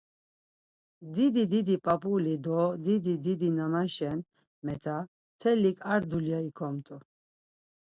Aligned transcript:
Didi 1.13 1.43
didi 1.51 1.75
p̌ap̌uli 1.85 2.35
do 2.45 2.59
didi 2.83 3.15
didi 3.23 3.49
nanaşen 3.57 4.19
met̆a 4.65 4.97
mtelik 5.07 5.77
ar 5.91 6.01
dulya 6.09 6.39
ikomt̆u. 6.49 6.97